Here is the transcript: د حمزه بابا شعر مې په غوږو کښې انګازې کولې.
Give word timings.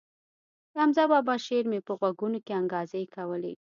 د 0.71 0.75
حمزه 0.81 1.03
بابا 1.11 1.35
شعر 1.45 1.65
مې 1.71 1.79
په 1.87 1.93
غوږو 1.99 2.27
کښې 2.45 2.53
انګازې 2.61 3.01
کولې. 3.15 3.53